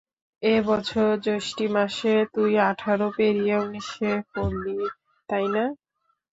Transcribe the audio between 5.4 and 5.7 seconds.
না?